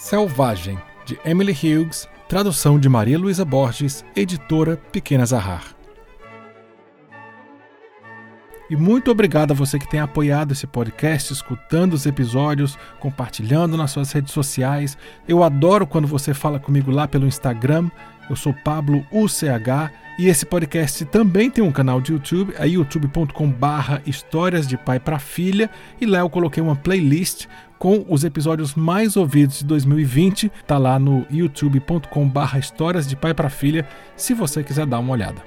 Selvagem, 0.00 0.78
de 1.04 1.20
Emily 1.26 1.52
Hughes, 1.52 2.08
tradução 2.26 2.80
de 2.80 2.88
Maria 2.88 3.18
Luísa 3.18 3.44
Borges, 3.44 4.02
editora 4.16 4.78
Pequena 4.90 5.26
Zahar. 5.26 5.76
E 8.70 8.76
muito 8.76 9.10
obrigado 9.10 9.50
a 9.50 9.54
você 9.54 9.78
que 9.78 9.86
tem 9.86 10.00
apoiado 10.00 10.52
esse 10.52 10.66
podcast, 10.66 11.34
escutando 11.34 11.92
os 11.92 12.06
episódios, 12.06 12.78
compartilhando 12.98 13.76
nas 13.76 13.90
suas 13.90 14.10
redes 14.10 14.32
sociais. 14.32 14.96
Eu 15.28 15.44
adoro 15.44 15.86
quando 15.86 16.08
você 16.08 16.32
fala 16.32 16.58
comigo 16.58 16.90
lá 16.90 17.06
pelo 17.06 17.26
Instagram. 17.26 17.90
Eu 18.30 18.36
sou 18.36 18.54
Pablo 18.54 19.04
UCH 19.10 19.90
e 20.16 20.28
esse 20.28 20.46
podcast 20.46 21.04
também 21.06 21.50
tem 21.50 21.64
um 21.64 21.72
canal 21.72 22.00
de 22.00 22.12
YouTube, 22.12 22.54
é 22.56 22.68
youtube.com/barra 22.68 24.00
Histórias 24.06 24.68
de 24.68 24.78
Pai 24.78 25.00
para 25.00 25.18
Filha. 25.18 25.68
E 26.00 26.06
lá 26.06 26.20
eu 26.20 26.30
coloquei 26.30 26.62
uma 26.62 26.76
playlist 26.76 27.46
com 27.76 28.06
os 28.08 28.22
episódios 28.22 28.76
mais 28.76 29.16
ouvidos 29.16 29.58
de 29.58 29.64
2020. 29.64 30.48
Tá 30.64 30.78
lá 30.78 30.96
no 30.96 31.26
youtube.com/barra 31.28 32.60
Histórias 32.60 33.08
de 33.08 33.16
Pai 33.16 33.34
para 33.34 33.50
Filha, 33.50 33.84
se 34.14 34.32
você 34.32 34.62
quiser 34.62 34.86
dar 34.86 35.00
uma 35.00 35.12
olhada. 35.12 35.42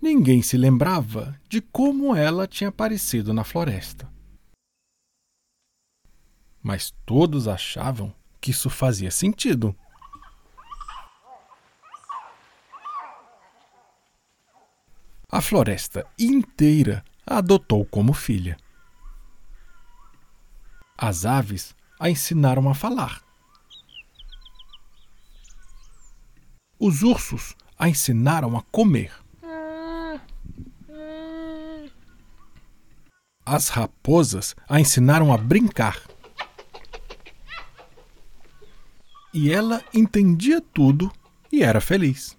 Ninguém 0.00 0.42
se 0.42 0.56
lembrava 0.56 1.34
de 1.48 1.60
como 1.60 2.14
ela 2.14 2.46
tinha 2.46 2.68
aparecido 2.68 3.34
na 3.34 3.42
floresta. 3.42 4.15
Mas 6.66 6.92
todos 7.06 7.46
achavam 7.46 8.12
que 8.40 8.50
isso 8.50 8.68
fazia 8.68 9.08
sentido. 9.08 9.72
A 15.30 15.40
floresta 15.40 16.04
inteira 16.18 17.04
a 17.24 17.38
adotou 17.38 17.86
como 17.86 18.12
filha. 18.12 18.56
As 20.98 21.24
aves 21.24 21.72
a 22.00 22.10
ensinaram 22.10 22.68
a 22.68 22.74
falar. 22.74 23.22
Os 26.80 27.04
ursos 27.04 27.54
a 27.78 27.88
ensinaram 27.88 28.58
a 28.58 28.62
comer. 28.72 29.12
As 33.44 33.68
raposas 33.68 34.56
a 34.68 34.80
ensinaram 34.80 35.32
a 35.32 35.38
brincar. 35.38 36.15
E 39.38 39.52
ela 39.52 39.84
entendia 39.92 40.62
tudo 40.62 41.12
e 41.52 41.62
era 41.62 41.78
feliz. 41.78 42.38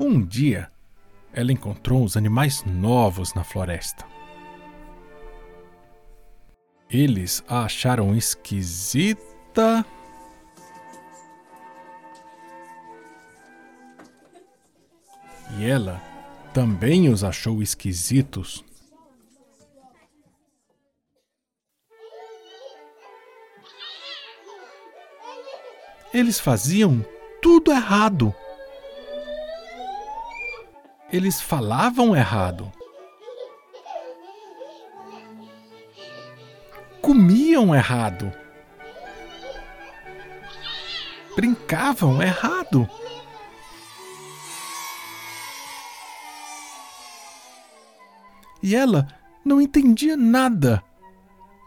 Um 0.00 0.20
dia, 0.26 0.68
ela 1.32 1.52
encontrou 1.52 2.02
os 2.02 2.16
animais 2.16 2.64
novos 2.64 3.34
na 3.34 3.44
floresta. 3.44 4.04
Eles 6.90 7.44
a 7.46 7.66
acharam 7.66 8.16
esquisita 8.16 9.86
e 15.56 15.64
ela 15.64 16.13
também 16.54 17.08
os 17.08 17.24
achou 17.24 17.60
esquisitos. 17.60 18.64
Eles 26.12 26.38
faziam 26.38 27.04
tudo 27.42 27.72
errado. 27.72 28.32
Eles 31.12 31.40
falavam 31.40 32.14
errado. 32.14 32.72
Comiam 37.02 37.74
errado. 37.74 38.32
Brincavam 41.34 42.22
errado. 42.22 42.88
E 48.64 48.74
ela 48.74 49.06
não 49.44 49.60
entendia 49.60 50.16
nada 50.16 50.82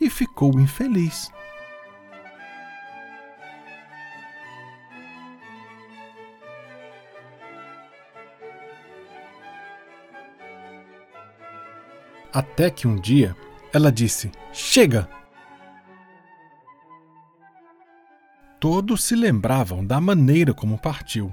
e 0.00 0.08
ficou 0.08 0.58
infeliz. 0.58 1.30
Até 12.32 12.70
que 12.70 12.88
um 12.88 12.96
dia 12.96 13.36
ela 13.74 13.92
disse: 13.92 14.32
Chega! 14.50 15.06
Todos 18.58 19.04
se 19.04 19.14
lembravam 19.14 19.84
da 19.84 20.00
maneira 20.00 20.54
como 20.54 20.78
partiu, 20.78 21.28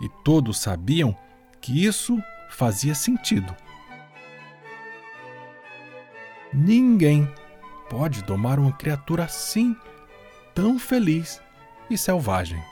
e 0.00 0.08
todos 0.24 0.56
sabiam 0.56 1.14
que 1.60 1.84
isso 1.84 2.18
fazia 2.48 2.94
sentido. 2.94 3.54
Ninguém 6.52 7.28
pode 7.88 8.22
domar 8.24 8.58
uma 8.58 8.72
criatura 8.72 9.24
assim, 9.24 9.76
tão 10.54 10.78
feliz 10.78 11.40
e 11.88 11.96
selvagem. 11.96 12.62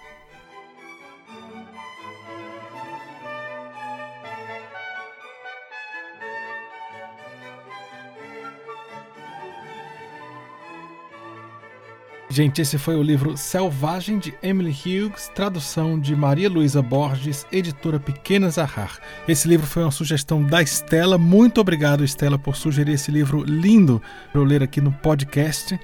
Gente, 12.33 12.63
esse 12.63 12.79
foi 12.79 12.95
o 12.95 13.03
livro 13.03 13.37
Selvagem 13.37 14.21
de 14.21 14.33
Emily 14.41 14.71
Hughes, 14.71 15.29
tradução 15.35 15.99
de 15.99 16.15
Maria 16.15 16.49
Luísa 16.49 16.81
Borges, 16.81 17.45
editora 17.51 17.99
Pequena 17.99 18.49
Zahar. 18.49 19.01
Esse 19.27 19.49
livro 19.49 19.67
foi 19.67 19.83
uma 19.83 19.91
sugestão 19.91 20.41
da 20.45 20.63
Estela. 20.63 21.19
Muito 21.19 21.61
obrigado, 21.61 22.05
Estela, 22.05 22.39
por 22.39 22.55
sugerir 22.55 22.93
esse 22.93 23.11
livro 23.11 23.43
lindo 23.43 24.01
para 24.31 24.41
eu 24.41 24.45
ler 24.45 24.63
aqui 24.63 24.81
no 24.81 24.93
podcast. 24.93 25.77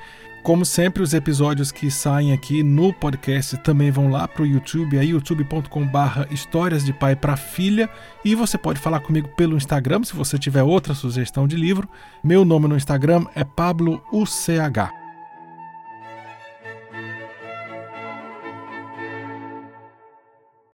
Como 0.44 0.64
sempre, 0.64 1.02
os 1.02 1.14
episódios 1.14 1.72
que 1.72 1.90
saem 1.90 2.32
aqui 2.32 2.62
no 2.62 2.92
podcast 2.92 3.56
também 3.56 3.90
vão 3.90 4.08
lá 4.08 4.28
para 4.28 4.44
o 4.44 4.46
YouTube, 4.46 4.96
é 4.96 5.04
youtube.com/barra 5.04 6.28
Histórias 6.30 6.84
de 6.84 6.92
Pai 6.92 7.16
para 7.16 7.36
Filha. 7.36 7.90
E 8.24 8.36
você 8.36 8.56
pode 8.56 8.78
falar 8.78 9.00
comigo 9.00 9.28
pelo 9.36 9.56
Instagram 9.56 10.04
se 10.04 10.14
você 10.14 10.38
tiver 10.38 10.62
outra 10.62 10.94
sugestão 10.94 11.48
de 11.48 11.56
livro. 11.56 11.88
Meu 12.22 12.44
nome 12.44 12.68
no 12.68 12.76
Instagram 12.76 13.26
é 13.34 13.42
Pablo 13.42 14.00
UCH. 14.12 15.05